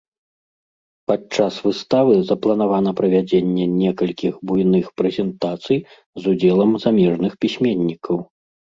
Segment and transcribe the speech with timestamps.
[1.11, 8.15] Падчас выставы запланавана правядзенне некалькіх буйных прэзентацый з удзелам замежных пісьменнікаў.